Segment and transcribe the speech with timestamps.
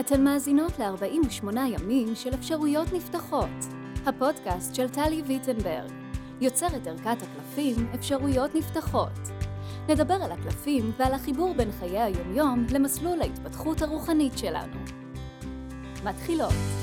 [0.00, 3.48] אתן מאזינות ל-48 ימים של אפשרויות נפתחות,
[4.06, 5.90] הפודקאסט של טלי ויטנברג,
[6.40, 9.12] יוצרת ערכת הקלפים אפשרויות נפתחות.
[9.88, 14.76] נדבר על הקלפים ועל החיבור בין חיי היומיום למסלול ההתפתחות הרוחנית שלנו.
[16.04, 16.81] מתחילות.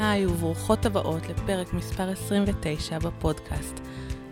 [0.00, 3.74] היי וברוכות הבאות לפרק מספר 29 בפודקאסט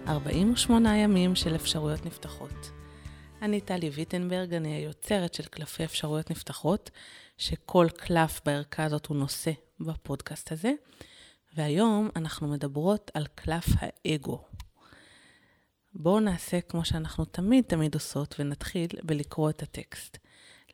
[0.09, 2.71] 48 ימים של אפשרויות נפתחות.
[3.43, 6.91] אני טלי ויטנברג, אני היוצרת של קלפי אפשרויות נפתחות,
[7.39, 10.73] שכל קלף בערכה הזאת הוא נושא בפודקאסט הזה,
[11.57, 14.45] והיום אנחנו מדברות על קלף האגו.
[15.95, 20.19] בואו נעשה כמו שאנחנו תמיד תמיד עושות ונתחיל בלקרוא את הטקסט.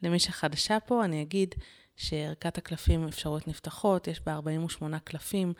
[0.02, 1.54] למי שחדשה פה אני אגיד
[1.96, 5.52] שערכת הקלפים אפשרויות נפתחות, יש בה 48 קלפים,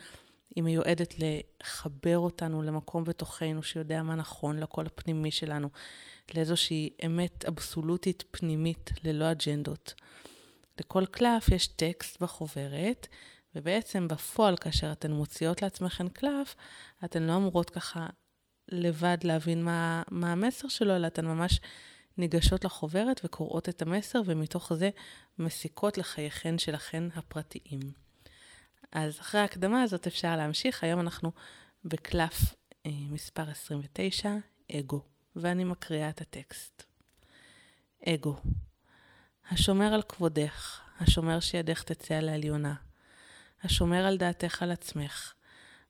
[0.54, 5.68] היא מיועדת לחבר אותנו למקום בתוכנו שיודע מה נכון לקול הפנימי שלנו,
[6.34, 9.94] לאיזושהי אמת אבסולוטית פנימית ללא אג'נדות.
[10.80, 13.08] לכל קלף יש טקסט בחוברת,
[13.54, 16.54] ובעצם בפועל, כאשר אתן מוציאות לעצמכן קלף,
[17.04, 18.06] אתן לא אמורות ככה
[18.68, 21.60] לבד להבין מה, מה המסר שלו, אלא אתן ממש
[22.18, 24.90] ניגשות לחוברת וקוראות את המסר, ומתוך זה
[25.38, 27.80] מסיקות לחייכן שלכן הפרטיים.
[28.92, 30.84] אז אחרי ההקדמה הזאת אפשר להמשיך.
[30.84, 31.32] היום אנחנו
[31.84, 32.54] בקלף
[32.86, 34.30] אה, מספר 29,
[34.72, 35.00] אגו,
[35.36, 36.82] ואני מקריאה את הטקסט.
[38.08, 38.36] אגו,
[39.50, 42.74] השומר על כבודך, השומר שידך תצא על העליונה,
[43.62, 45.34] השומר על דעתך על עצמך,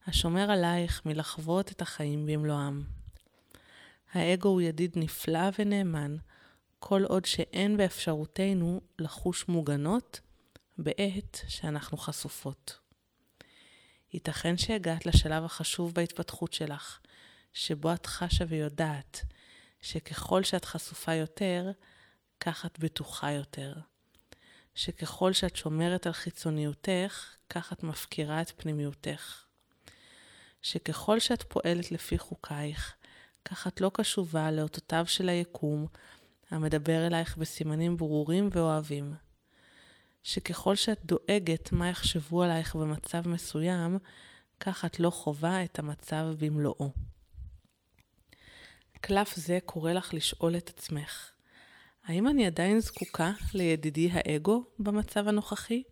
[0.07, 3.02] השומר עלייך מלחוות את החיים במלואם.
[4.13, 6.15] האגו הוא ידיד נפלא ונאמן,
[6.79, 10.19] כל עוד שאין באפשרותנו לחוש מוגנות
[10.77, 12.79] בעת שאנחנו חשופות.
[14.13, 16.99] ייתכן שהגעת לשלב החשוב בהתפתחות שלך,
[17.53, 19.21] שבו את חשה ויודעת
[19.81, 21.71] שככל שאת חשופה יותר,
[22.39, 23.73] כך את בטוחה יותר.
[24.75, 29.43] שככל שאת שומרת על חיצוניותך, כך את מפקירה את פנימיותך.
[30.61, 32.95] שככל שאת פועלת לפי חוקייך,
[33.45, 35.87] כך את לא קשובה לאותותיו של היקום,
[36.51, 39.13] המדבר אלייך בסימנים ברורים ואוהבים.
[40.23, 43.97] שככל שאת דואגת מה יחשבו עלייך במצב מסוים,
[44.59, 46.91] כך את לא חווה את המצב במלואו.
[49.01, 51.31] קלף זה קורא לך לשאול את עצמך,
[52.03, 55.83] האם אני עדיין זקוקה לידידי האגו במצב הנוכחי?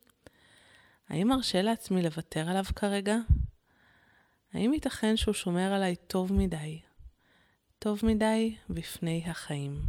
[1.09, 3.17] האם ארשה לעצמי לוותר עליו כרגע?
[4.53, 6.81] האם ייתכן שהוא שומר עליי טוב מדי?
[7.83, 9.81] טוב מדי בפני החיים.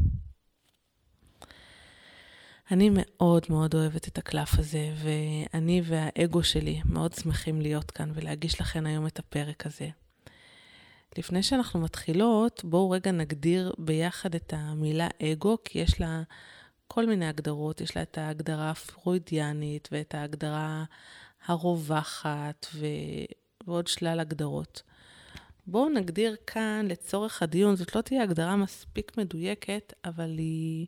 [2.71, 8.61] אני מאוד מאוד אוהבת את הקלף הזה, ואני והאגו שלי מאוד שמחים להיות כאן ולהגיש
[8.61, 9.89] לכם היום את הפרק הזה.
[11.19, 16.23] לפני שאנחנו מתחילות, בואו רגע נגדיר ביחד את המילה אגו, כי יש לה
[16.89, 17.81] כל מיני הגדרות.
[17.81, 20.85] יש לה את ההגדרה הפרוידיאנית ואת ההגדרה
[21.47, 22.87] הרווחת ו...
[23.67, 24.83] ועוד שלל הגדרות.
[25.67, 30.87] בואו נגדיר כאן לצורך הדיון, זאת לא תהיה הגדרה מספיק מדויקת, אבל היא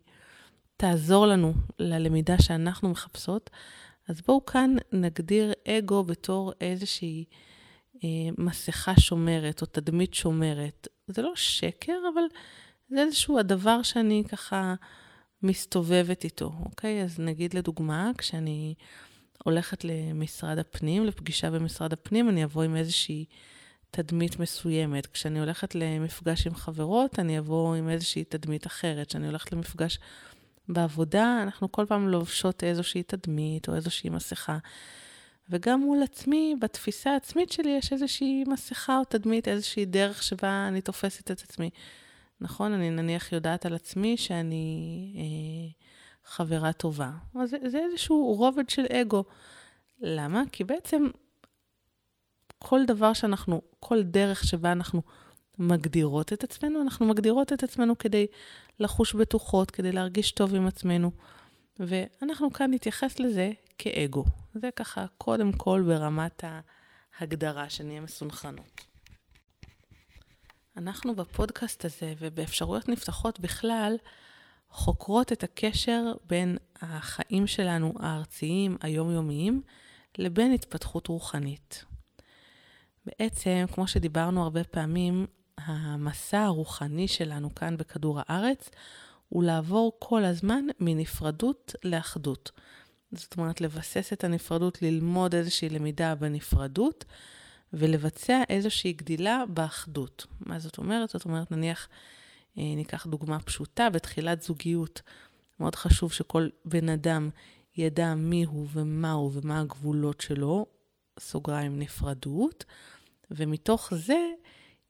[0.77, 3.49] תעזור לנו ללמידה שאנחנו מחפשות.
[4.09, 7.25] אז בואו כאן נגדיר אגו בתור איזושהי
[8.03, 10.87] אה, מסכה שומרת או תדמית שומרת.
[11.07, 12.23] זה לא שקר, אבל
[12.89, 14.75] זה איזשהו הדבר שאני ככה
[15.43, 17.03] מסתובבת איתו, אוקיי?
[17.03, 18.73] אז נגיד לדוגמה, כשאני
[19.43, 23.25] הולכת למשרד הפנים, לפגישה במשרד הפנים, אני אבוא עם איזושהי...
[23.95, 25.05] תדמית מסוימת.
[25.05, 29.07] כשאני הולכת למפגש עם חברות, אני אבוא עם איזושהי תדמית אחרת.
[29.07, 29.99] כשאני הולכת למפגש
[30.69, 34.57] בעבודה, אנחנו כל פעם לובשות איזושהי תדמית או איזושהי מסכה.
[35.49, 40.81] וגם מול עצמי, בתפיסה העצמית שלי, יש איזושהי מסכה או תדמית, איזושהי דרך שבה אני
[40.81, 41.69] תופסת את עצמי.
[42.41, 42.73] נכון?
[42.73, 45.85] אני נניח יודעת על עצמי שאני אה,
[46.25, 47.11] חברה טובה.
[47.45, 49.23] זה, זה איזשהו רובד של אגו.
[50.01, 50.43] למה?
[50.51, 51.07] כי בעצם
[52.59, 55.01] כל דבר שאנחנו, כל דרך שבה אנחנו
[55.59, 58.27] מגדירות את עצמנו, אנחנו מגדירות את עצמנו כדי
[58.79, 61.11] לחוש בטוחות, כדי להרגיש טוב עם עצמנו.
[61.79, 64.25] ואנחנו כאן נתייחס לזה כאגו.
[64.53, 66.43] זה ככה, קודם כל ברמת
[67.19, 68.81] ההגדרה, שנהיה מסונכרנות.
[70.77, 73.97] אנחנו בפודקאסט הזה ובאפשרויות נפתחות בכלל,
[74.69, 79.61] חוקרות את הקשר בין החיים שלנו הארציים, היומיומיים,
[80.17, 81.85] לבין התפתחות רוחנית.
[83.05, 85.25] בעצם, כמו שדיברנו הרבה פעמים,
[85.57, 88.69] המסע הרוחני שלנו כאן בכדור הארץ
[89.29, 92.51] הוא לעבור כל הזמן מנפרדות לאחדות.
[93.11, 97.05] זאת אומרת, לבסס את הנפרדות, ללמוד איזושהי למידה בנפרדות,
[97.73, 100.25] ולבצע איזושהי גדילה באחדות.
[100.39, 101.09] מה זאת אומרת?
[101.09, 101.87] זאת אומרת, נניח,
[102.57, 105.01] אה, ניקח דוגמה פשוטה, בתחילת זוגיות,
[105.59, 107.29] מאוד חשוב שכל בן אדם
[107.77, 110.65] ידע מי הוא ומה הוא ומה הגבולות שלו,
[111.19, 112.65] סוגריים נפרדות,
[113.31, 114.19] ומתוך זה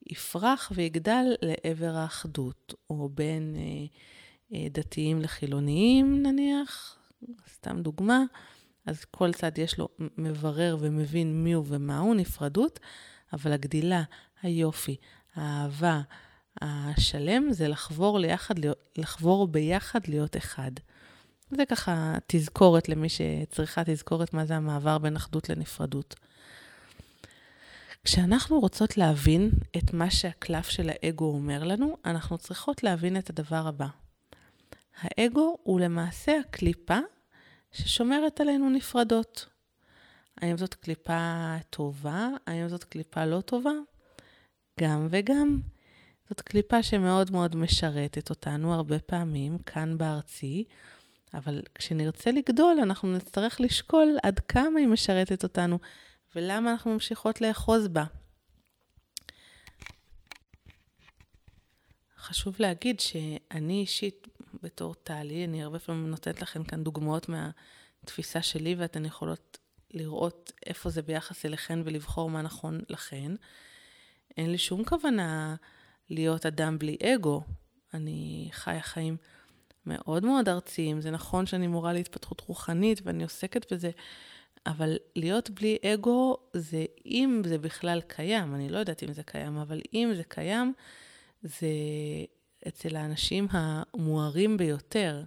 [0.07, 3.85] יפרח ויגדל לעבר האחדות, או בין אה,
[4.53, 6.97] אה, דתיים לחילוניים נניח,
[7.53, 8.23] סתם דוגמה,
[8.85, 12.79] אז כל צד יש לו מברר ומבין מי הוא ומה הוא, נפרדות,
[13.33, 14.03] אבל הגדילה,
[14.41, 14.95] היופי,
[15.35, 16.01] האהבה,
[16.61, 18.55] השלם, זה לחבור, ליחד,
[18.97, 20.71] לחבור ביחד להיות אחד.
[21.51, 26.15] זה ככה תזכורת למי שצריכה תזכורת מה זה המעבר בין אחדות לנפרדות.
[28.05, 33.67] כשאנחנו רוצות להבין את מה שהקלף של האגו אומר לנו, אנחנו צריכות להבין את הדבר
[33.67, 33.87] הבא.
[35.01, 36.97] האגו הוא למעשה הקליפה
[37.71, 39.45] ששומרת עלינו נפרדות.
[40.41, 42.29] האם זאת קליפה טובה?
[42.47, 43.73] האם זאת קליפה לא טובה?
[44.79, 45.59] גם וגם.
[46.29, 50.63] זאת קליפה שמאוד מאוד משרתת אותנו הרבה פעמים כאן בארצי,
[51.33, 55.79] אבל כשנרצה לגדול, אנחנו נצטרך לשקול עד כמה היא משרתת אותנו
[56.35, 58.03] ולמה אנחנו ממשיכות לאחוז בה.
[62.17, 64.27] חשוב להגיד שאני אישית,
[64.63, 69.57] בתור טלי, אני הרבה פעמים נותנת לכם כאן דוגמאות מהתפיסה שלי, ואתן יכולות
[69.91, 73.31] לראות איפה זה ביחס אליכן ולבחור מה נכון לכן.
[74.37, 75.55] אין לי שום כוונה
[76.09, 77.41] להיות אדם בלי אגו.
[77.93, 79.17] אני חיה חיים
[79.85, 81.01] מאוד מאוד ארציים.
[81.01, 83.91] זה נכון שאני מורה להתפתחות רוחנית ואני עוסקת בזה,
[84.65, 89.57] אבל להיות בלי אגו זה אם זה בכלל קיים, אני לא יודעת אם זה קיים,
[89.57, 90.73] אבל אם זה קיים,
[91.43, 91.67] זה
[92.67, 95.23] אצל האנשים המוארים ביותר.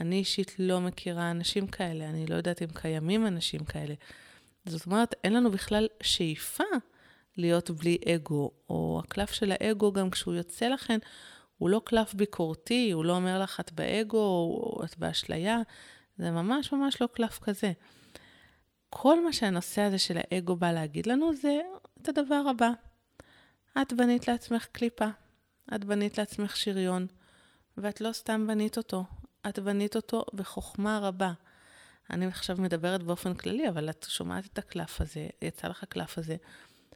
[0.00, 3.94] אני אישית לא מכירה אנשים כאלה, אני לא יודעת אם קיימים אנשים כאלה.
[4.66, 6.64] זאת אומרת, אין לנו בכלל שאיפה
[7.36, 10.98] להיות בלי אגו, או הקלף של האגו, גם כשהוא יוצא לכן,
[11.58, 15.58] הוא לא קלף ביקורתי, הוא לא אומר לך את באגו, או את באשליה,
[16.18, 17.72] זה ממש ממש לא קלף כזה.
[18.90, 21.60] כל מה שהנושא הזה של האגו בא להגיד לנו זה
[22.02, 22.70] את הדבר הבא.
[23.82, 25.08] את בנית לעצמך קליפה,
[25.74, 27.06] את בנית לעצמך שריון,
[27.76, 29.04] ואת לא סתם בנית אותו,
[29.48, 31.32] את בנית אותו בחוכמה רבה.
[32.10, 36.36] אני עכשיו מדברת באופן כללי, אבל את שומעת את הקלף הזה, יצא לך הקלף הזה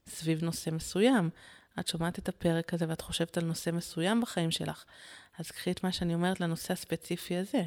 [0.07, 1.31] סביב נושא מסוים.
[1.81, 4.85] את שומעת את הפרק הזה ואת חושבת על נושא מסוים בחיים שלך,
[5.39, 7.63] אז קחי את מה שאני אומרת לנושא הספציפי הזה.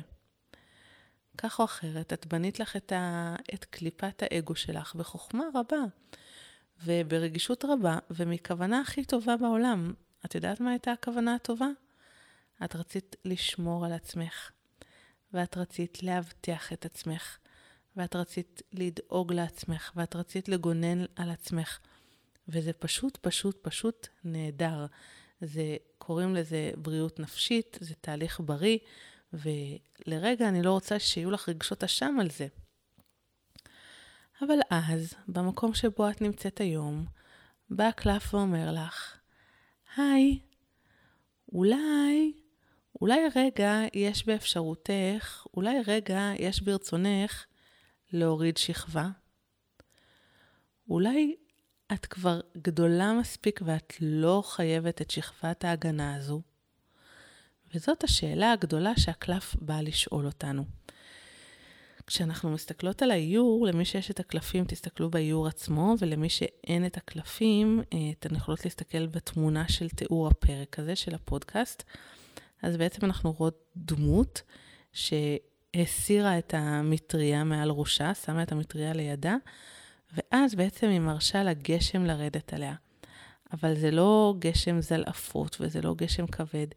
[1.37, 3.35] כך או אחרת, את בנית לך את, ה...
[3.53, 5.79] את קליפת האגו שלך בחוכמה רבה,
[6.83, 9.93] וברגישות רבה, ומכוונה הכי טובה בעולם.
[10.25, 11.67] את יודעת מה הייתה הכוונה הטובה?
[12.63, 14.51] את רצית לשמור על עצמך,
[15.33, 17.37] ואת רצית להבטיח את עצמך,
[17.95, 21.79] ואת רצית לדאוג לעצמך, ואת רצית לגונן על עצמך.
[22.47, 24.85] וזה פשוט, פשוט, פשוט נהדר.
[25.41, 28.77] זה, קוראים לזה בריאות נפשית, זה תהליך בריא,
[29.35, 32.47] ולרגע אני לא רוצה שיהיו לך רגשות אשם על זה.
[34.41, 37.05] אבל אז, במקום שבו את נמצאת היום,
[37.69, 39.17] בא קלף ואומר לך,
[39.97, 40.39] היי,
[41.53, 42.33] אולי,
[43.01, 47.45] אולי רגע יש באפשרותך, אולי רגע יש ברצונך
[48.13, 49.09] להוריד שכבה.
[50.89, 51.35] אולי
[51.93, 56.41] את כבר גדולה מספיק ואת לא חייבת את שכבת ההגנה הזו.
[57.75, 60.65] וזאת השאלה הגדולה שהקלף בא לשאול אותנו.
[62.07, 67.81] כשאנחנו מסתכלות על האיור, למי שיש את הקלפים, תסתכלו באיור עצמו, ולמי שאין את הקלפים,
[67.93, 71.83] אה, אתן יכולות להסתכל בתמונה של תיאור הפרק הזה, של הפודקאסט.
[72.61, 74.41] אז בעצם אנחנו רואות דמות
[74.93, 79.35] שהסירה את המטריה מעל ראשה, שמה את המטריה לידה,
[80.13, 82.75] ואז בעצם היא מרשה לגשם לרדת עליה.
[83.53, 86.67] אבל זה לא גשם זלעפות וזה לא גשם כבד,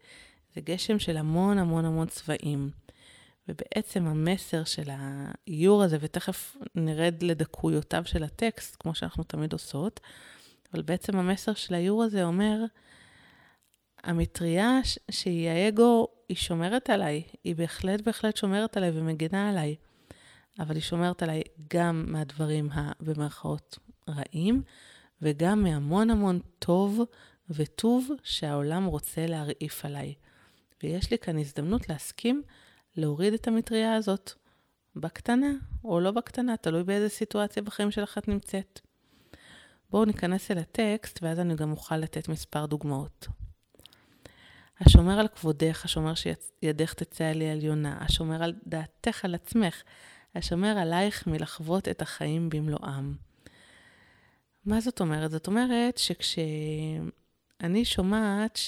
[0.55, 2.69] זה גשם של המון המון המון צבעים.
[3.47, 9.99] ובעצם המסר של האיור הזה, ותכף נרד לדקויותיו של הטקסט, כמו שאנחנו תמיד עושות,
[10.73, 12.63] אבל בעצם המסר של האיור הזה אומר,
[14.03, 14.79] המטריה
[15.11, 19.75] שהיא האגו, היא שומרת עליי, היא בהחלט בהחלט שומרת עליי ומגינה עליי.
[20.59, 21.41] אבל היא שומרת עליי
[21.73, 23.79] גם מהדברים הבמרכאות
[24.09, 24.61] רעים,
[25.21, 27.01] וגם מהמון המון טוב
[27.49, 30.13] וטוב שהעולם רוצה להרעיף עליי.
[30.83, 32.43] ויש לי כאן הזדמנות להסכים
[32.95, 34.31] להוריד את המטריה הזאת,
[34.95, 35.51] בקטנה
[35.83, 38.79] או לא בקטנה, תלוי באיזה סיטואציה בחיים שלך את נמצאת.
[39.89, 43.27] בואו ניכנס אל הטקסט, ואז אני גם אוכל לתת מספר דוגמאות.
[44.79, 49.83] השומר על כבודך, השומר שידך תצא לי עליונה, השומר על דעתך על עצמך,
[50.35, 53.13] השומר עלייך מלחוות את החיים במלואם.
[54.65, 55.31] מה זאת אומרת?
[55.31, 58.59] זאת אומרת שכשאני שומעת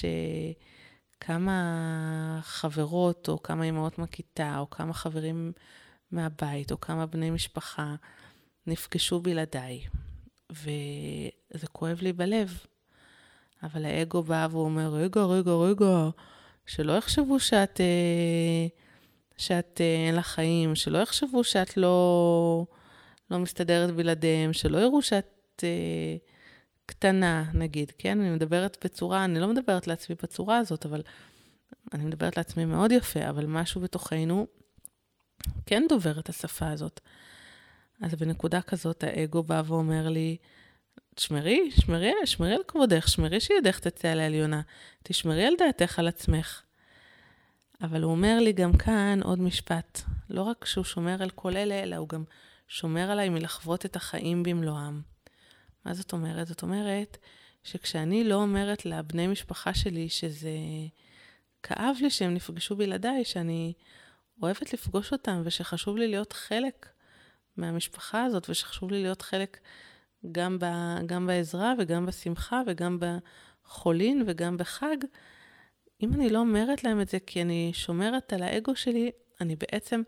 [1.22, 5.52] שכמה חברות או כמה אימהות מהכיתה או כמה חברים
[6.10, 7.94] מהבית או כמה בני משפחה
[8.66, 9.80] נפגשו בלעדיי,
[10.52, 12.58] וזה כואב לי בלב.
[13.62, 16.08] אבל האגו בא ואומר, רגע, רגע, רגע,
[16.66, 18.66] שלא יחשבו שאת, אה,
[19.36, 22.66] שאת אה, אין לך חיים, שלא יחשבו שאת לא,
[23.30, 26.16] לא מסתדרת בלעדיהם, שלא יראו שאת אה,
[26.92, 28.20] קטנה, נגיד, כן?
[28.20, 31.02] אני מדברת בצורה, אני לא מדברת לעצמי בצורה הזאת, אבל
[31.92, 34.46] אני מדברת לעצמי מאוד יפה, אבל משהו בתוכנו
[35.66, 37.00] כן דובר את השפה הזאת.
[38.02, 40.36] אז בנקודה כזאת האגו בא ואומר לי,
[41.14, 44.60] תשמרי, שמרי, שמרי על כבודך, שמרי שידך תצא על העליונה,
[45.02, 46.62] תשמרי על דעתך על עצמך.
[47.82, 51.82] אבל הוא אומר לי גם כאן עוד משפט, לא רק שהוא שומר על כל אלה,
[51.82, 52.24] אלא הוא גם
[52.68, 55.11] שומר עליי מלחוות את החיים במלואם.
[55.84, 56.46] מה זאת אומרת?
[56.46, 57.18] זאת אומרת
[57.62, 60.50] שכשאני לא אומרת לבני משפחה שלי שזה
[61.62, 63.72] כאב לי שהם נפגשו בלעדיי, שאני
[64.42, 66.88] אוהבת לפגוש אותם ושחשוב לי להיות חלק
[67.56, 69.58] מהמשפחה הזאת ושחשוב לי להיות חלק
[70.32, 70.64] גם, ב,
[71.06, 74.96] גם בעזרה וגם בשמחה וגם בחולין וגם בחג,
[76.02, 79.10] אם אני לא אומרת להם את זה כי אני שומרת על האגו שלי,
[79.40, 80.02] אני בעצם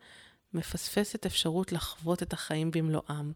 [0.53, 3.33] מפספסת אפשרות לחוות את החיים במלואם.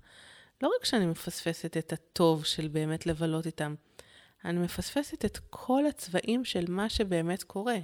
[0.62, 3.74] לא רק שאני מפספסת את הטוב של באמת לבלות איתם,
[4.44, 7.78] אני מפספסת את כל הצבעים של מה שבאמת קורה.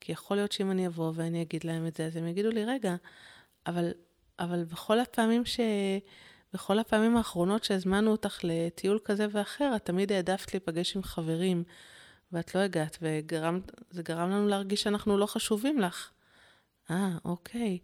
[0.00, 2.64] כי יכול להיות שאם אני אבוא ואני אגיד להם את זה, אז הם יגידו לי,
[2.64, 2.96] רגע,
[3.66, 3.92] אבל,
[4.38, 5.60] אבל בכל הפעמים ש...
[6.52, 11.64] בכל הפעמים האחרונות שהזמנו אותך לטיול כזה ואחר, את תמיד העדפת להיפגש עם חברים,
[12.32, 16.10] ואת לא הגעת, וזה גרם לנו להרגיש שאנחנו לא חשובים לך.
[16.90, 17.78] אה, אוקיי.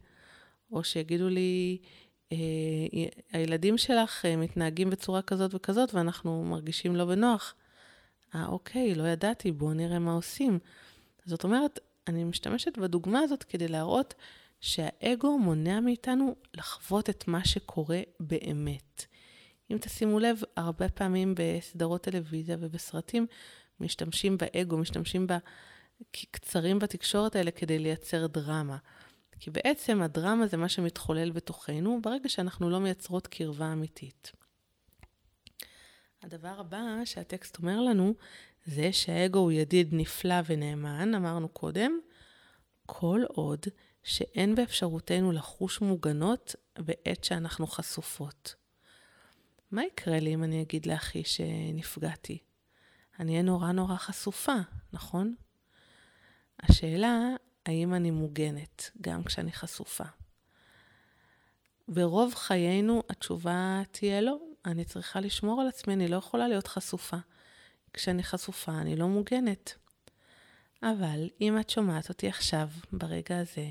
[0.72, 1.78] או שיגידו לי,
[3.32, 7.54] הילדים שלך אה, מתנהגים בצורה כזאת וכזאת, ואנחנו מרגישים לא בנוח.
[8.34, 10.58] אה, אוקיי, לא ידעתי, בואו נראה מה עושים.
[11.24, 14.14] זאת אומרת, אני משתמשת בדוגמה הזאת כדי להראות
[14.60, 19.04] שהאגו מונע מאיתנו לחוות את מה שקורה באמת.
[19.70, 23.26] אם תשימו לב, הרבה פעמים בסדרות טלוויזיה ובסרטים
[23.80, 28.76] משתמשים באגו, משתמשים בקצרים בתקשורת האלה כדי לייצר דרמה.
[29.40, 34.32] כי בעצם הדרמה זה מה שמתחולל בתוכנו ברגע שאנחנו לא מייצרות קרבה אמיתית.
[36.22, 38.14] הדבר הבא שהטקסט אומר לנו
[38.66, 42.00] זה שהאגו הוא ידיד נפלא ונאמן, אמרנו קודם,
[42.86, 43.66] כל עוד
[44.02, 48.54] שאין באפשרותנו לחוש מוגנות בעת שאנחנו חשופות.
[49.70, 52.38] מה יקרה לי אם אני אגיד לאחי שנפגעתי?
[53.20, 54.56] אני אהיה נורא נורא חשופה,
[54.92, 55.34] נכון?
[56.62, 57.36] השאלה,
[57.68, 60.04] האם אני מוגנת גם כשאני חשופה?
[61.88, 67.16] ברוב חיינו התשובה תהיה לא, אני צריכה לשמור על עצמי, אני לא יכולה להיות חשופה.
[67.92, 69.74] כשאני חשופה אני לא מוגנת.
[70.82, 73.70] אבל אם את שומעת אותי עכשיו, ברגע הזה,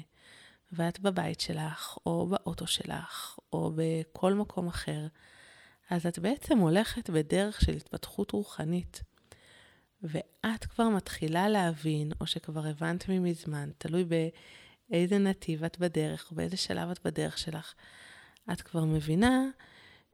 [0.72, 5.08] ואת בבית שלך, או באוטו שלך, או בכל מקום אחר,
[5.90, 9.02] אז את בעצם הולכת בדרך של התפתחות רוחנית.
[10.10, 14.06] ואת כבר מתחילה להבין, או שכבר הבנת ממזמן, תלוי
[14.90, 17.74] באיזה נתיב את בדרך, או באיזה שלב את בדרך שלך,
[18.52, 19.46] את כבר מבינה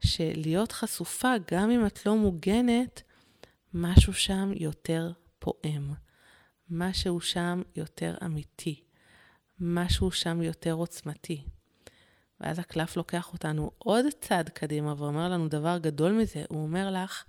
[0.00, 3.02] שלהיות חשופה, גם אם את לא מוגנת,
[3.74, 5.92] משהו שם יותר פועם.
[6.70, 8.80] משהו שם יותר אמיתי.
[9.60, 11.44] משהו שם יותר עוצמתי.
[12.40, 16.44] ואז הקלף לוקח אותנו עוד צעד קדימה ואומר לנו דבר גדול מזה.
[16.48, 17.24] הוא אומר לך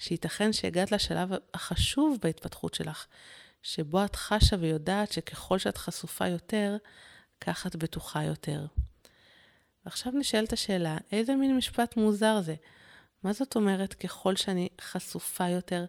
[0.00, 3.06] שייתכן שהגעת לשלב החשוב בהתפתחות שלך,
[3.62, 6.76] שבו את חשה ויודעת שככל שאת חשופה יותר,
[7.40, 8.66] כך את בטוחה יותר.
[9.84, 12.54] ועכשיו נשאלת השאלה, איזה מין משפט מוזר זה?
[13.22, 15.84] מה זאת אומרת ככל שאני חשופה יותר,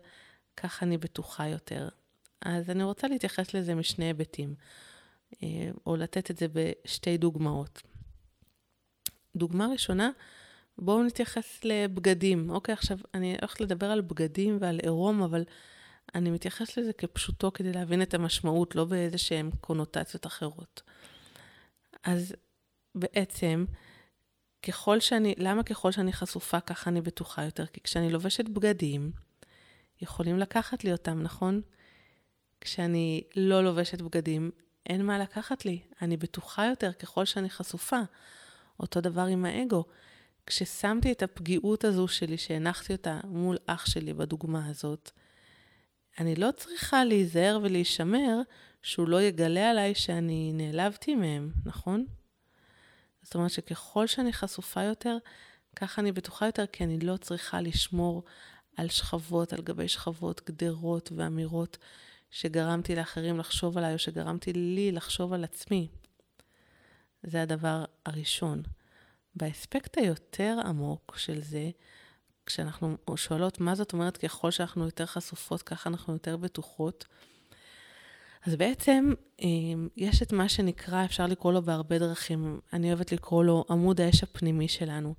[0.58, 1.90] כך אני בטוחה יותר?
[2.42, 4.56] אז אני רוצה להתייחס לזה משני היבטים.
[5.44, 7.82] אה, או לתת את זה בשתי דוגמאות.
[9.36, 10.10] דוגמה ראשונה,
[10.78, 12.50] בואו נתייחס לבגדים.
[12.50, 15.44] אוקיי, עכשיו אני הולכת לדבר על בגדים ועל עירום, אבל
[16.16, 20.82] אני מתייחס לזה כפשוטו כדי להבין את המשמעות, לא באיזה שהן קונוטציות אחרות.
[22.04, 22.36] אז
[22.96, 23.66] בעצם,
[24.64, 27.66] ככל שאני, למה ככל שאני חשופה ככה אני בטוחה יותר?
[27.66, 29.12] כי כשאני לובשת בגדים,
[30.02, 31.62] יכולים לקחת לי אותם, נכון?
[32.62, 34.52] כשאני לא לובשת בגדים,
[34.86, 38.00] אין מה לקחת לי, אני בטוחה יותר ככל שאני חשופה.
[38.80, 39.86] אותו דבר עם האגו.
[40.46, 45.12] כששמתי את הפגיעות הזו שלי, שהנחתי אותה מול אח שלי בדוגמה הזאת,
[46.20, 48.42] אני לא צריכה להיזהר ולהישמר
[48.82, 52.06] שהוא לא יגלה עליי שאני נעלבתי מהם, נכון?
[53.22, 55.18] זאת אומרת שככל שאני חשופה יותר,
[55.76, 58.24] ככה אני בטוחה יותר, כי אני לא צריכה לשמור
[58.78, 61.78] על שכבות על גבי שכבות, גדרות ואמירות
[62.32, 65.88] שגרמתי לאחרים לחשוב עליי, או שגרמתי לי לחשוב על עצמי.
[67.24, 68.64] זה הדבר הראשון.
[69.36, 71.70] באספקט היותר עמוק של זה,
[72.46, 77.06] כשאנחנו שואלות מה זאת אומרת ככל שאנחנו יותר חשופות, ככה אנחנו יותר בטוחות,
[78.46, 83.44] אז בעצם אמ, יש את מה שנקרא, אפשר לקרוא לו בהרבה דרכים, אני אוהבת לקרוא
[83.44, 85.16] לו עמוד האש הפנימי שלנו.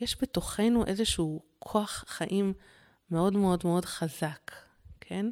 [0.00, 2.52] יש בתוכנו איזשהו כוח חיים
[3.10, 4.52] מאוד מאוד מאוד חזק,
[5.00, 5.26] כן?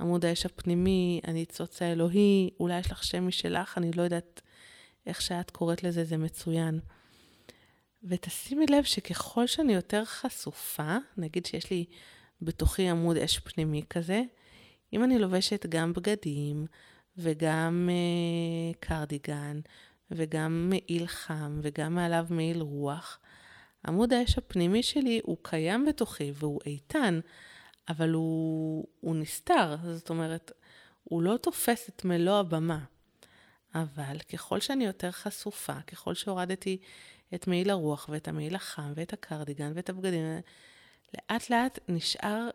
[0.00, 4.40] עמוד האש הפנימי, הניצוץ האלוהי, אולי יש לך שם משלך, אני לא יודעת
[5.06, 6.80] איך שאת קוראת לזה, זה מצוין.
[8.02, 11.84] ותשימי לב שככל שאני יותר חשופה, נגיד שיש לי
[12.42, 14.22] בתוכי עמוד אש פנימי כזה,
[14.92, 16.66] אם אני לובשת גם בגדים
[17.16, 19.60] וגם uh, קרדיגן
[20.10, 23.18] וגם מעיל חם וגם מעליו מעיל רוח,
[23.86, 27.20] עמוד האש הפנימי שלי הוא קיים בתוכי והוא איתן,
[27.88, 30.52] אבל הוא, הוא נסתר, זאת אומרת,
[31.04, 32.84] הוא לא תופס את מלוא הבמה.
[33.74, 36.78] אבל ככל שאני יותר חשופה, ככל שהורדתי
[37.34, 40.24] את מעיל הרוח ואת המעיל החם ואת הקרדיגן ואת הבגדים,
[41.14, 42.48] לאט לאט נשאר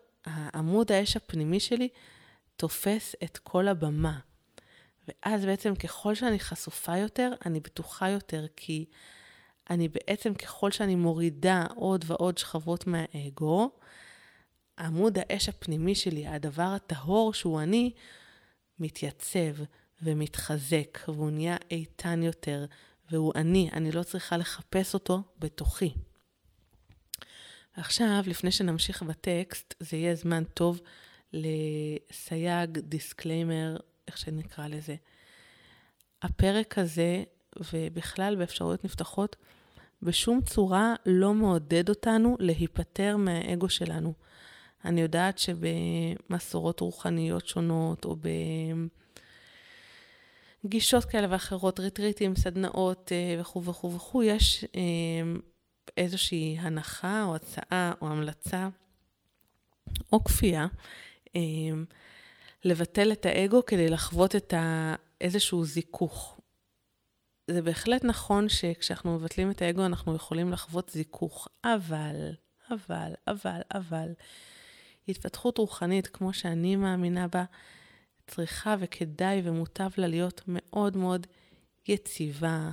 [0.54, 1.90] עמוד האש הפנימי שלי
[2.56, 4.20] תופס את כל הבמה.
[5.08, 8.86] ואז בעצם ככל שאני חשופה יותר, אני בטוחה יותר, כי
[9.70, 13.72] אני בעצם, ככל שאני מורידה עוד ועוד שכבות מהאגו,
[14.80, 17.92] עמוד האש הפנימי שלי, הדבר הטהור שהוא אני,
[18.80, 19.64] מתייצב
[20.02, 22.66] ומתחזק, והוא נהיה איתן יותר,
[23.14, 25.94] והוא אני, אני לא צריכה לחפש אותו בתוכי.
[27.76, 30.82] עכשיו, לפני שנמשיך בטקסט, זה יהיה זמן טוב
[31.34, 33.78] לסייג, disclaimer,
[34.08, 34.96] איך שנקרא לזה.
[36.22, 37.24] הפרק הזה,
[37.74, 39.36] ובכלל באפשרויות נפתחות,
[40.02, 44.14] בשום צורה לא מעודד אותנו להיפטר מהאגו שלנו.
[44.86, 48.16] אני יודעת שבמסורות רוחניות שונות, או
[50.64, 54.82] בגישות כאלה ואחרות, ריטריטים, סדנאות אה, וכו' וכו' וכו', יש אה,
[55.98, 58.70] איזושהי הנחה או הצעה או המלצה
[60.12, 60.68] או כפייה
[61.36, 61.86] אמ,
[62.66, 64.54] לבטל את האגו כדי לחוות את.
[65.24, 66.40] איזשהו זיכוך.
[67.48, 72.32] זה בהחלט נכון שכשאנחנו מבטלים את האגו אנחנו יכולים לחוות זיכוך, אבל,
[72.70, 74.14] אבל, אבל, אבל,
[75.08, 77.44] התפתחות רוחנית, כמו שאני מאמינה בה,
[78.36, 81.28] צריכה וכדאי ומוטב לה להיות מאוד מאוד
[81.88, 82.70] יציבה.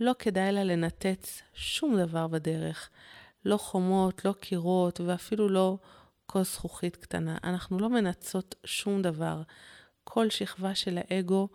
[0.00, 2.90] לא כדאי לה לנתץ שום דבר בדרך.
[3.44, 5.78] לא חומות, לא קירות, ואפילו לא
[6.26, 7.38] כוס זכוכית קטנה.
[7.44, 9.42] אנחנו לא מנצות שום דבר.
[10.04, 11.48] כל שכבה של האגו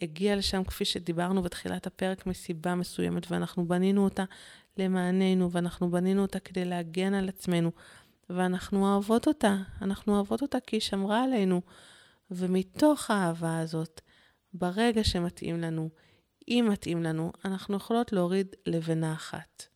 [0.00, 4.24] הגיעה לשם, כפי שדיברנו בתחילת הפרק, מסיבה מסוימת, ואנחנו בנינו אותה
[4.76, 7.70] למעננו, ואנחנו בנינו אותה כדי להגן על עצמנו,
[8.30, 9.56] ואנחנו אוהבות אותה.
[9.82, 11.60] אנחנו אוהבות אותה כי היא שמרה עלינו.
[12.30, 14.00] ומתוך האהבה הזאת,
[14.54, 15.90] ברגע שמתאים לנו,
[16.48, 19.66] אם מתאים לנו, אנחנו יכולות להוריד לבנה אחת.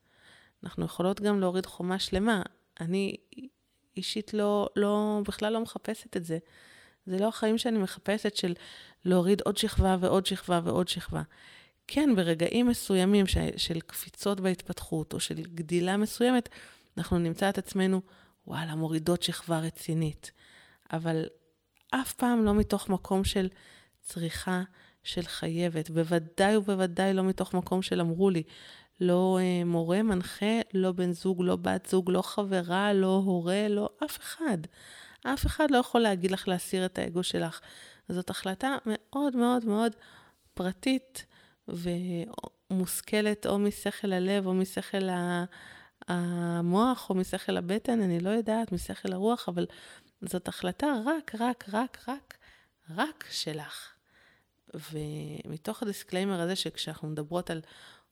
[0.64, 2.42] אנחנו יכולות גם להוריד חומה שלמה.
[2.80, 3.16] אני
[3.96, 6.38] אישית לא, לא, בכלל לא מחפשת את זה.
[7.06, 8.54] זה לא החיים שאני מחפשת של
[9.04, 11.22] להוריד עוד שכבה ועוד שכבה ועוד שכבה.
[11.86, 16.48] כן, ברגעים מסוימים ש, של קפיצות בהתפתחות או של גדילה מסוימת,
[16.98, 18.00] אנחנו נמצא את עצמנו,
[18.46, 20.32] וואלה, מורידות שכבה רצינית.
[20.92, 21.26] אבל
[21.94, 23.48] אף פעם לא מתוך מקום של
[24.00, 24.62] צריכה,
[25.02, 25.90] של חייבת.
[25.90, 28.42] בוודאי ובוודאי לא מתוך מקום של אמרו לי.
[29.00, 33.88] לא אה, מורה, מנחה, לא בן זוג, לא בת זוג, לא חברה, לא הורה, לא
[34.04, 34.58] אף אחד.
[35.26, 37.60] אף אחד לא יכול להגיד לך להסיר את האגו שלך.
[38.08, 39.92] זאת החלטה מאוד מאוד מאוד
[40.54, 41.26] פרטית
[41.68, 45.08] ומושכלת או משכל הלב או משכל
[46.08, 49.66] המוח או משכל הבטן, אני לא יודעת, משכל הרוח, אבל
[50.22, 52.38] זאת החלטה רק, רק, רק, רק,
[52.90, 53.88] רק שלך.
[54.74, 57.60] ומתוך ה disclaimer הזה, שכשאנחנו מדברות על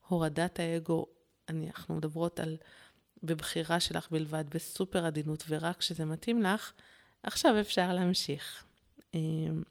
[0.08, 1.06] הורדת האגו,
[1.48, 2.56] אנחנו מדברות על
[3.22, 6.72] בבחירה שלך בלבד, בסופר עדינות, ורק כשזה מתאים לך,
[7.22, 8.64] עכשיו אפשר להמשיך.
[9.14, 9.62] אמ,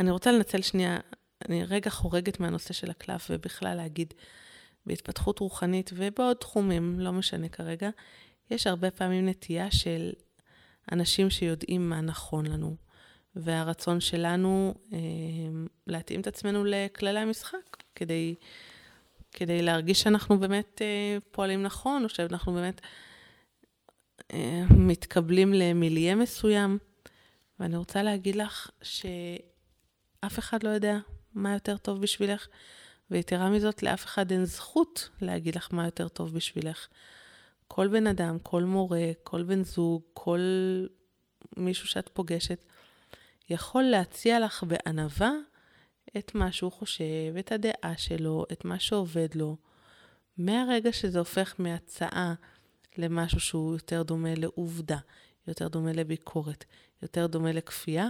[0.00, 0.98] אני רוצה לנצל שנייה,
[1.48, 4.14] אני רגע חורגת מהנושא של הקלף, ובכלל להגיד,
[4.86, 7.90] בהתפתחות רוחנית ובעוד תחומים, לא משנה כרגע,
[8.50, 10.12] יש הרבה פעמים נטייה של
[10.92, 12.76] אנשים שיודעים מה נכון לנו,
[13.36, 14.98] והרצון שלנו אה,
[15.86, 18.34] להתאים את עצמנו לכללי המשחק, כדי,
[19.32, 22.80] כדי להרגיש שאנחנו באמת אה, פועלים נכון, או שאנחנו באמת
[24.32, 26.78] אה, מתקבלים למיליה מסוים.
[27.60, 30.98] ואני רוצה להגיד לך שאף אחד לא יודע
[31.34, 32.46] מה יותר טוב בשבילך,
[33.10, 36.88] ויתרה מזאת, לאף אחד אין זכות להגיד לך מה יותר טוב בשבילך.
[37.68, 40.40] כל בן אדם, כל מורה, כל בן זוג, כל
[41.56, 42.64] מישהו שאת פוגשת,
[43.50, 45.32] יכול להציע לך בענווה
[46.18, 49.56] את מה שהוא חושב, את הדעה שלו, את מה שעובד לו.
[50.38, 52.34] מהרגע שזה הופך מהצעה
[52.98, 54.98] למשהו שהוא יותר דומה לעובדה,
[55.46, 56.64] יותר דומה לביקורת,
[57.02, 58.08] יותר דומה לכפייה,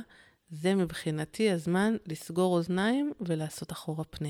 [0.51, 4.29] זה מבחינתי הזמן לסגור אוזניים ולעשות אחורה פנה.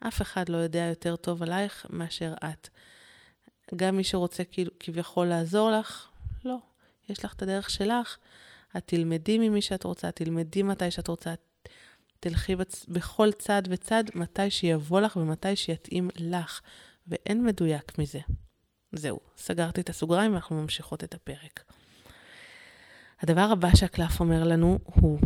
[0.00, 2.68] אף אחד לא יודע יותר טוב עלייך מאשר את.
[3.76, 6.08] גם מי שרוצה כאילו, כביכול לעזור לך,
[6.44, 6.56] לא.
[7.08, 8.16] יש לך את הדרך שלך,
[8.76, 11.34] את תלמדי ממי שאת רוצה, תלמדי מתי שאת רוצה,
[12.20, 12.86] תלכי בצ...
[12.88, 16.60] בכל צד וצד מתי שיבוא לך ומתי שיתאים לך,
[17.06, 18.20] ואין מדויק מזה.
[18.92, 21.64] זהו, סגרתי את הסוגריים ואנחנו ממשיכות את הפרק.
[23.20, 25.18] הדבר הבא שהקלף אומר לנו הוא,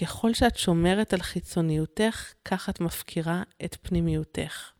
[0.00, 4.73] ככל שאת שומרת על חיצוניותך, כך את מפקירה את פנימיותך.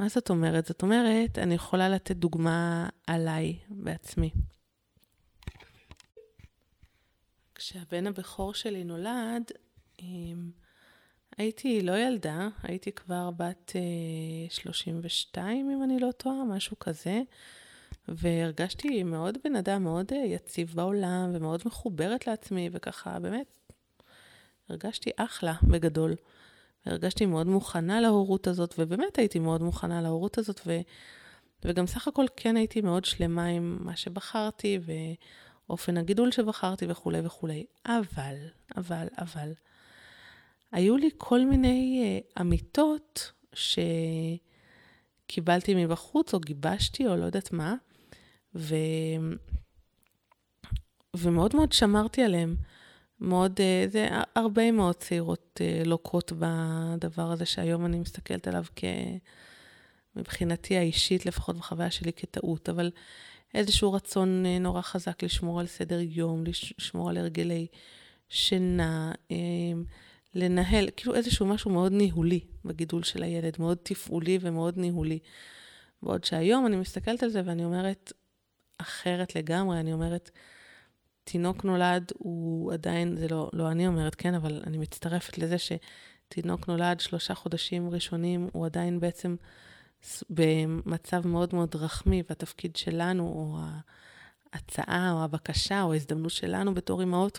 [0.00, 0.66] מה זאת אומרת?
[0.66, 4.30] זאת אומרת, אני יכולה לתת דוגמה עליי בעצמי.
[7.54, 9.42] כשהבן הבכור שלי נולד,
[11.36, 13.72] הייתי לא ילדה, הייתי כבר בת
[14.48, 17.20] 32, אה, אם אני לא טועה, משהו כזה.
[18.08, 23.46] והרגשתי מאוד בן אדם מאוד אה, יציב בעולם, ומאוד מחוברת לעצמי, וככה, באמת,
[24.68, 26.14] הרגשתי אחלה בגדול.
[26.86, 30.80] הרגשתי מאוד מוכנה להורות הזאת, ובאמת הייתי מאוד מוכנה להורות הזאת, ו,
[31.64, 34.78] וגם סך הכל כן הייתי מאוד שלמה עם מה שבחרתי,
[35.68, 37.64] ואופן הגידול שבחרתי וכולי וכולי.
[37.86, 38.36] אבל,
[38.76, 39.52] אבל, אבל,
[40.72, 43.32] היו לי כל מיני uh, אמיתות
[45.26, 47.74] שקיבלתי מבחוץ, או גיבשתי, או לא יודעת מה,
[48.54, 48.74] ו...
[51.16, 52.56] ומאוד מאוד שמרתי עליהם.
[53.20, 58.84] מאוד, אה, זה הרבה מאוד צעירות אה, לוקות בדבר הזה שהיום אני מסתכלת עליו כ...
[60.16, 62.90] מבחינתי האישית, לפחות בחוויה שלי, כטעות, אבל
[63.54, 66.44] איזשהו רצון אה, נורא חזק לשמור על סדר יום,
[66.78, 67.66] לשמור על הרגלי
[68.28, 69.12] שינה,
[70.34, 75.18] לנהל, כאילו איזשהו משהו מאוד ניהולי בגידול של הילד, מאוד תפעולי ומאוד ניהולי.
[76.02, 78.12] בעוד שהיום אני מסתכלת על זה ואני אומרת,
[78.78, 80.30] אחרת לגמרי, אני אומרת,
[81.30, 86.68] תינוק נולד הוא עדיין, זה לא, לא אני אומרת, כן, אבל אני מצטרפת לזה שתינוק
[86.68, 89.36] נולד שלושה חודשים ראשונים, הוא עדיין בעצם
[90.30, 93.58] במצב מאוד מאוד רחמי, והתפקיד שלנו, או
[94.52, 97.38] ההצעה, או הבקשה, או ההזדמנות שלנו בתור אימהות,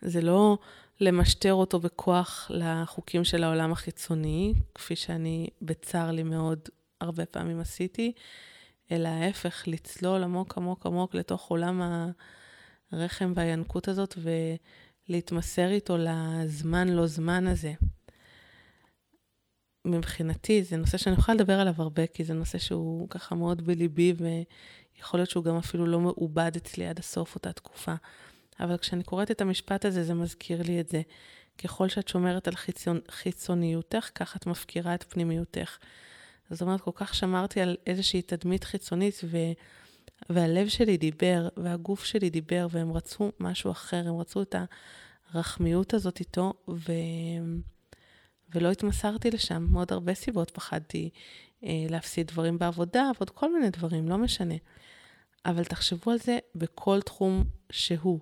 [0.00, 0.58] זה לא
[1.00, 6.68] למשטר אותו בכוח לחוקים של העולם החיצוני, כפי שאני בצר לי מאוד
[7.00, 8.12] הרבה פעמים עשיתי,
[8.90, 11.82] אלא ההפך, לצלול עמוק עמוק עמוק לתוך עולם
[12.92, 14.18] הרחם והינקות הזאת
[15.08, 17.72] ולהתמסר איתו לזמן לא זמן הזה.
[19.84, 24.14] מבחינתי זה נושא שאני יכולה לדבר עליו הרבה, כי זה נושא שהוא ככה מאוד בליבי,
[24.16, 27.94] ויכול להיות שהוא גם אפילו לא מעובד אצלי עד הסוף אותה תקופה.
[28.60, 31.02] אבל כשאני קוראת את המשפט הזה, זה מזכיר לי את זה.
[31.58, 32.54] ככל שאת שומרת על
[33.10, 35.76] חיצוניותך, כך את מפקירה את פנימיותך.
[36.50, 39.36] זאת אומרת, כל כך שמרתי על איזושהי תדמית חיצונית, ו...
[40.30, 44.54] והלב שלי דיבר, והגוף שלי דיבר, והם רצו משהו אחר, הם רצו את
[45.32, 46.92] הרחמיות הזאת איתו, ו...
[48.54, 51.10] ולא התמסרתי לשם, מעוד הרבה סיבות פחדתי
[51.64, 54.54] אה, להפסיד דברים בעבודה, ועוד כל מיני דברים, לא משנה.
[55.46, 58.20] אבל תחשבו על זה בכל תחום שהוא.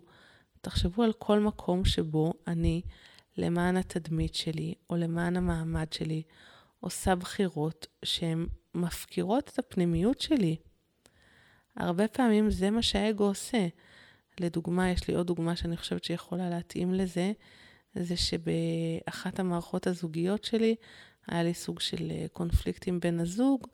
[0.61, 2.83] תחשבו על כל מקום שבו אני,
[3.37, 6.23] למען התדמית שלי, או למען המעמד שלי,
[6.85, 10.57] עושה בחירות שהן מפקירות את הפנימיות שלי.
[11.77, 13.67] הרבה פעמים זה מה שהאגו עושה.
[14.41, 17.33] לדוגמה, יש לי עוד דוגמה שאני חושבת שיכולה להתאים לזה,
[17.95, 20.75] זה שבאחת המערכות הזוגיות שלי
[21.27, 23.67] היה לי סוג של אה, קונפליקט עם בן הזוג,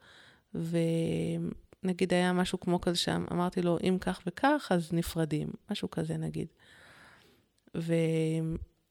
[0.55, 6.17] ונגיד היה משהו כמו כזה שם, אמרתי לו, אם כך וכך, אז נפרדים, משהו כזה
[6.17, 6.49] נגיד.
[7.77, 7.95] ו...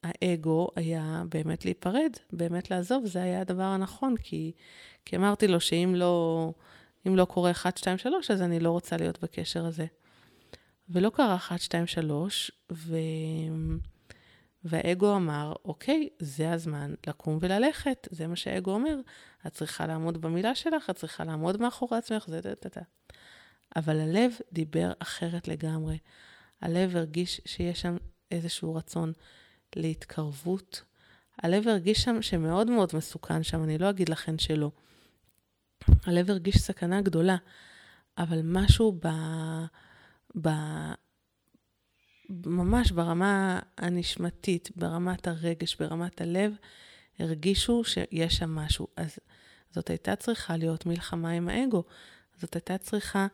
[0.03, 4.51] האגו היה באמת להיפרד, באמת לעזוב, זה היה הדבר הנכון, כי,
[5.05, 6.53] כי אמרתי לו שאם לא,
[7.05, 9.85] לא קורה 1, 2, 3, אז אני לא רוצה להיות בקשר הזה.
[10.89, 12.97] ולא קרה 1, 2, 3, ו...
[14.63, 18.95] והאגו אמר, אוקיי, זה הזמן לקום וללכת, זה מה שהאגו אומר.
[19.47, 22.81] את צריכה לעמוד במילה שלך, את צריכה לעמוד מאחורי עצמך, זה זה זה.
[23.75, 25.97] אבל הלב דיבר אחרת לגמרי.
[26.61, 27.97] הלב הרגיש שיש שם
[28.31, 29.13] איזשהו רצון
[29.75, 30.81] להתקרבות.
[31.43, 34.71] הלב הרגיש שם שמאוד מאוד מסוכן שם, אני לא אגיד לכן שלא.
[36.05, 37.37] הלב הרגיש סכנה גדולה,
[38.17, 39.07] אבל משהו ב...
[40.41, 40.49] ב...
[42.29, 46.53] ממש ברמה הנשמתית, ברמת הרגש, ברמת הלב,
[47.19, 48.87] הרגישו שיש שם משהו.
[48.95, 49.19] אז
[49.71, 51.83] זאת הייתה צריכה להיות מלחמה עם האגו.
[52.37, 53.27] זאת הייתה צריכה,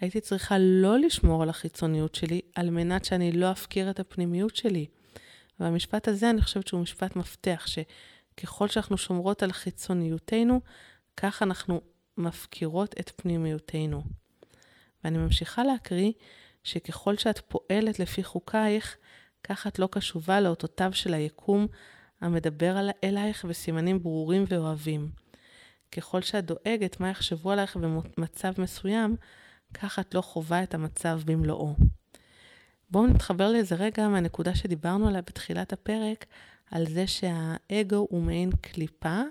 [0.00, 4.86] הייתי צריכה לא לשמור על החיצוניות שלי, על מנת שאני לא אפקיר את הפנימיות שלי.
[5.60, 10.60] והמשפט הזה, אני חושבת שהוא משפט מפתח, שככל שאנחנו שומרות על חיצוניותנו,
[11.16, 11.80] כך אנחנו
[12.16, 14.02] מפקירות את פנימיותנו.
[15.04, 16.12] ואני ממשיכה להקריא
[16.64, 18.96] שככל שאת פועלת לפי חוקייך,
[19.44, 21.66] כך את לא קשובה לאותותיו של היקום
[22.20, 25.10] המדבר אלייך בסימנים ברורים ואוהבים.
[25.92, 29.16] ככל שאת דואגת מה יחשבו עלייך במצב מסוים,
[29.74, 31.76] כך את לא חווה את המצב במלואו.
[32.90, 36.26] בואו נתחבר לאיזה רגע מהנקודה שדיברנו עליה בתחילת הפרק,
[36.70, 39.22] על זה שהאגו הוא מעין קליפה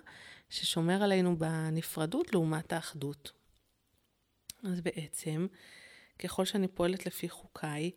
[0.49, 3.31] ששומר עלינו בנפרדות לעומת האחדות.
[4.63, 5.47] אז בעצם,
[6.19, 7.91] ככל שאני פועלת לפי חוקיי,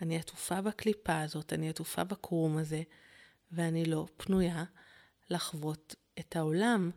[0.00, 2.82] אני עטופה בקליפה הזאת, אני עטופה בקרום הזה,
[3.52, 4.64] ואני לא פנויה
[5.30, 6.90] לחוות את העולם.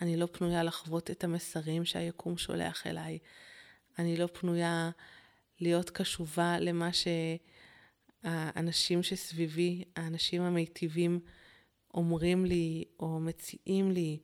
[0.00, 3.18] אני לא פנויה לחוות את המסרים שהיקום שולח אליי.
[3.98, 4.90] אני לא פנויה
[5.60, 6.92] להיות קשובה למה
[8.24, 11.20] שהאנשים שסביבי, האנשים המיטיבים,
[11.94, 14.18] אומרים לי, או מציעים לי,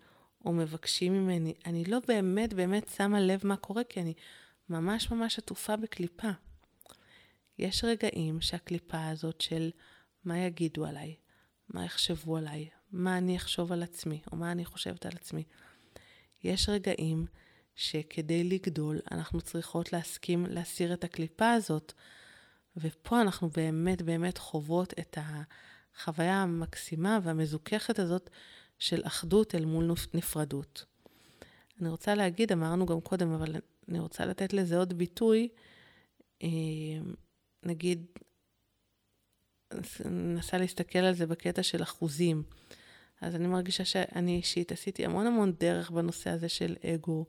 [0.45, 1.55] או מבקשים ממני.
[1.67, 4.15] אני לא באמת באמת שמה לב מה קורה, כי אני
[4.69, 6.31] ממש ממש עטופה בקליפה.
[7.59, 9.71] יש רגעים שהקליפה הזאת של
[10.25, 11.15] מה יגידו עליי,
[11.69, 15.45] מה יחשבו עליי, מה אני אחשוב על עצמי, או מה אני חושבת על עצמי.
[16.45, 17.27] יש רגעים
[17.75, 21.93] שכדי לגדול אנחנו צריכות להסכים להסיר את הקליפה הזאת,
[22.77, 28.31] ופה אנחנו באמת באמת חוות את החוויה המקסימה והמזוככת הזאת
[28.79, 30.85] של אחדות אל מול נפרדות.
[31.81, 33.57] אני רוצה להגיד, אמרנו גם קודם, אבל
[33.89, 35.49] אני רוצה לתת לזה עוד ביטוי,
[36.43, 36.49] אה,
[37.63, 38.07] נגיד,
[40.05, 42.43] ננסה להסתכל על זה בקטע של אחוזים.
[43.21, 47.27] אז אני מרגישה שאני אישית עשיתי המון המון דרך בנושא הזה של אגו,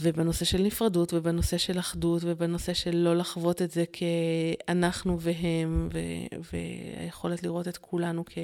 [0.00, 6.36] ובנושא של נפרדות, ובנושא של אחדות, ובנושא של לא לחוות את זה כאנחנו והם, ו-
[6.52, 8.38] והיכולת לראות את כולנו כ-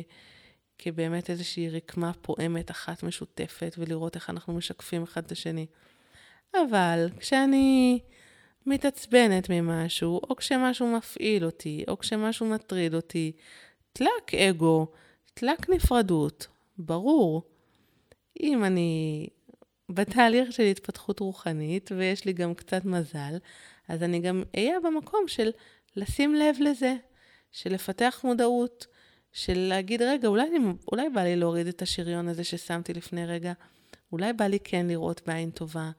[0.79, 5.67] כבאמת איזושהי רקמה פועמת אחת משותפת, ולראות איך אנחנו משקפים אחד את השני.
[6.55, 7.99] אבל כשאני
[8.67, 13.33] מתעצבנת ממשהו, או כשמשהו מפעיל אותי, או כשמשהו מטריד אותי,
[13.93, 14.87] תלק אגו,
[15.35, 16.47] תלק נפרדות,
[16.79, 17.43] ברור.
[18.41, 19.27] אם אני
[19.89, 23.39] בתהליך של התפתחות רוחנית, ויש לי גם קצת מזל,
[23.89, 25.51] אז אני גם אהיה במקום של
[25.97, 26.95] לשים לב לזה,
[27.53, 28.87] של לפתח מודעות,
[29.33, 30.59] של להגיד, רגע, אולי, אני,
[30.93, 33.53] אולי בא לי להוריד את השריון הזה ששמתי לפני רגע,
[34.13, 35.91] אולי בא לי כן לראות בעין טובה,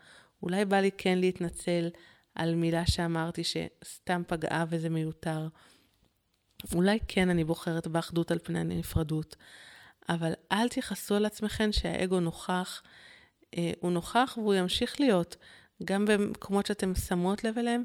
[0.43, 1.89] אולי בא לי כן להתנצל
[2.36, 5.47] על מילה שאמרתי שסתם פגעה וזה מיותר.
[6.73, 9.36] אולי כן אני בוחרת באחדות על פני הנפרדות,
[10.10, 12.82] אבל אל תכעסו על עצמכם שהאגו נוכח,
[13.80, 15.36] הוא נוכח והוא ימשיך להיות,
[15.84, 17.84] גם במקומות שאתם שמות לב אליהם,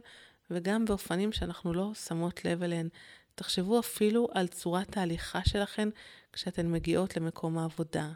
[0.51, 2.89] וגם באופנים שאנחנו לא שמות לב אליהם.
[3.35, 5.89] תחשבו אפילו על צורת ההליכה שלכם
[6.33, 8.09] כשאתן מגיעות למקום העבודה,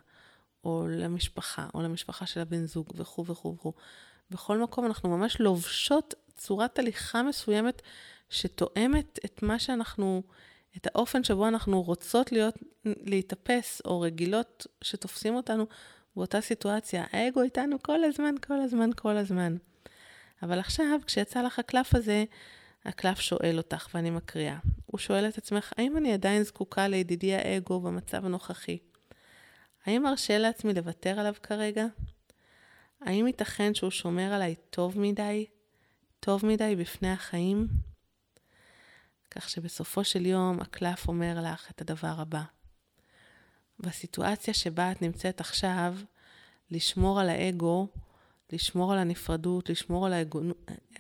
[0.65, 3.73] או למשפחה, או למשפחה של הבן זוג, וכו' וכו' וכו'.
[4.31, 7.83] בכל מקום אנחנו ממש לובשות צורת הליכה מסוימת
[8.31, 10.23] שתואמת את מה שאנחנו,
[10.77, 15.67] את האופן שבו אנחנו רוצות להיות, להיתפס, או רגילות שתופסים אותנו
[16.16, 17.05] באותה סיטואציה.
[17.12, 19.57] האגו איתנו כל הזמן, כל הזמן, כל הזמן.
[20.42, 22.25] אבל עכשיו, כשיצא לך הקלף הזה,
[22.85, 24.59] הקלף שואל אותך, ואני מקריאה.
[24.87, 28.79] הוא שואל את עצמך, האם אני עדיין זקוקה לידידי האגו במצב הנוכחי?
[29.85, 31.87] האם ארשה לעצמי לוותר עליו כרגע?
[33.01, 35.47] האם ייתכן שהוא שומר עליי טוב מדי?
[36.21, 37.68] טוב מדי בפני החיים?
[39.31, 42.42] כך שבסופו של יום הקלף אומר לך את הדבר הבא.
[43.81, 45.95] בסיטואציה שבה את נמצאת עכשיו,
[46.71, 47.88] לשמור על האגו,
[48.53, 50.41] לשמור על הנפרדות, לשמור על, האגו,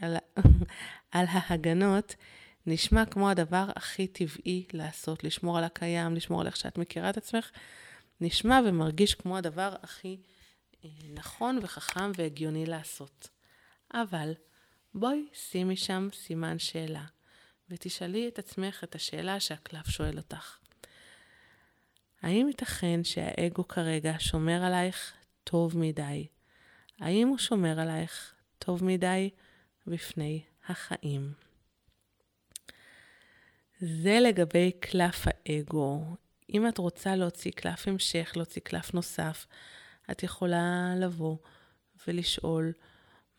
[0.00, 0.16] על,
[1.12, 2.14] על ההגנות,
[2.66, 7.16] נשמע כמו הדבר הכי טבעי לעשות, לשמור על הקיים, לשמור על איך שאת מכירה את
[7.16, 7.50] עצמך,
[8.20, 10.16] נשמע ומרגיש כמו הדבר הכי
[10.84, 13.28] אה, נכון וחכם והגיוני לעשות.
[13.94, 14.32] אבל
[14.94, 17.04] בואי שימי שם סימן שאלה,
[17.70, 20.58] ותשאלי את עצמך את השאלה שהקלף שואל אותך.
[22.22, 25.12] האם ייתכן שהאגו כרגע שומר עלייך
[25.44, 26.26] טוב מדי?
[27.00, 29.30] האם הוא שומר עלייך טוב מדי
[29.86, 31.32] בפני החיים?
[33.80, 36.04] זה לגבי קלף האגו.
[36.54, 39.46] אם את רוצה להוציא קלף המשך, להוציא קלף נוסף,
[40.10, 41.36] את יכולה לבוא
[42.06, 42.72] ולשאול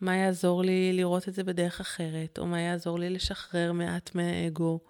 [0.00, 4.80] מה יעזור לי לראות את זה בדרך אחרת, או מה יעזור לי לשחרר מעט מהאגו,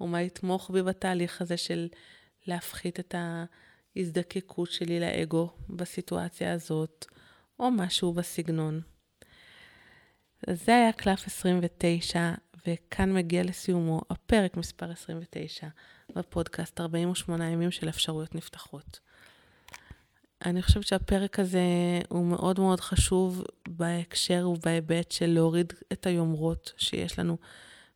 [0.00, 1.88] או מה יתמוך בי בתהליך הזה של
[2.48, 3.14] להפחית את
[3.96, 7.06] הזדקקות שלי לאגו בסיטואציה הזאת,
[7.60, 8.80] או משהו בסגנון.
[10.46, 12.32] אז זה היה קלף 29,
[12.66, 15.66] וכאן מגיע לסיומו הפרק מספר 29
[16.16, 19.00] בפודקאסט 48 ימים של אפשרויות נפתחות.
[20.44, 21.60] אני חושבת שהפרק הזה
[22.08, 27.36] הוא מאוד מאוד חשוב בהקשר ובהיבט של להוריד את היומרות שיש לנו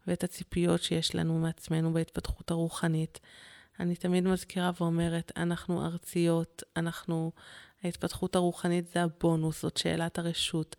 [0.07, 3.21] ואת הציפיות שיש לנו מעצמנו בהתפתחות הרוחנית.
[3.81, 7.33] אני תמיד מזכירה ואומרת, אנחנו ארציות, אנחנו,
[7.85, 10.77] ההתפתחות הרוחנית זה הבונוס, זאת שאלת הרשות,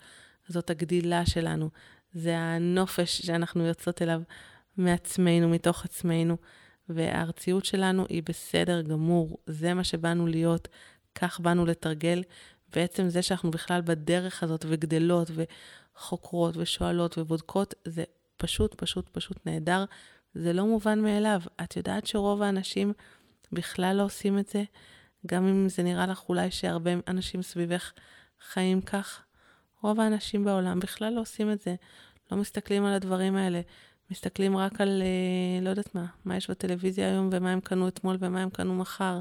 [0.47, 1.69] זאת הגדילה שלנו,
[2.13, 4.21] זה הנופש שאנחנו יוצאות אליו
[4.77, 6.37] מעצמנו, מתוך עצמנו,
[6.89, 10.67] והארציות שלנו היא בסדר גמור, זה מה שבאנו להיות,
[11.15, 12.23] כך באנו לתרגל.
[12.75, 15.31] בעצם זה שאנחנו בכלל בדרך הזאת וגדלות
[15.95, 18.03] וחוקרות ושואלות ובודקות, זה
[18.37, 19.85] פשוט, פשוט, פשוט נהדר.
[20.35, 21.41] זה לא מובן מאליו.
[21.63, 22.93] את יודעת שרוב האנשים
[23.51, 24.63] בכלל לא עושים את זה?
[25.25, 27.91] גם אם זה נראה לך אולי שהרבה אנשים סביבך
[28.51, 29.23] חיים כך,
[29.81, 31.75] רוב האנשים בעולם בכלל לא עושים את זה.
[32.31, 33.61] לא מסתכלים על הדברים האלה.
[34.11, 38.17] מסתכלים רק על, אה, לא יודעת מה, מה יש בטלוויזיה היום ומה הם קנו אתמול
[38.19, 39.19] ומה הם קנו מחר.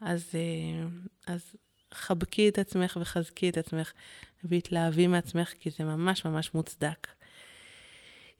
[0.00, 0.86] אז, אה,
[1.26, 1.56] אז
[1.94, 3.92] חבקי את עצמך וחזקי את עצמך
[4.44, 7.06] והתלהבי מעצמך, כי זה ממש ממש מוצדק.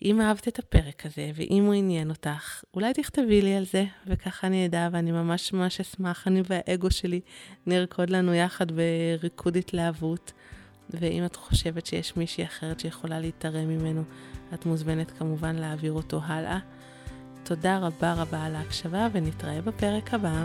[0.04, 4.46] אם אהבת את הפרק הזה, ואם הוא עניין אותך, אולי תכתבי לי על זה, וככה
[4.46, 7.20] אני אדע, ואני ממש ממש אשמח, אני והאגו שלי
[7.66, 10.32] נרקוד לנו יחד בריקוד התלהבות.
[10.90, 14.02] ואם את חושבת שיש מישהי אחרת שיכולה להתערם ממנו,
[14.54, 16.58] את מוזמנת כמובן להעביר אותו הלאה.
[17.44, 20.44] תודה רבה רבה על ההקשבה, ונתראה בפרק הבא.